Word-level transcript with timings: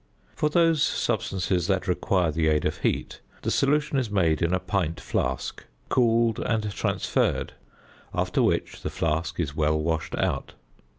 For 0.35 0.49
those 0.49 0.81
substances 0.81 1.67
that 1.67 1.87
require 1.87 2.31
the 2.31 2.47
aid 2.47 2.65
of 2.65 2.79
heat, 2.79 3.21
the 3.43 3.51
solution 3.51 3.99
is 3.99 4.09
made 4.09 4.41
in 4.41 4.51
a 4.51 4.57
pint 4.59 4.99
flask, 4.99 5.63
cooled, 5.89 6.39
and 6.39 6.71
transferred; 6.71 7.53
after 8.11 8.41
which 8.41 8.81
the 8.81 8.89
flask 8.89 9.39
is 9.39 9.55
well 9.55 9.79
washed 9.79 10.15
out. 10.15 10.55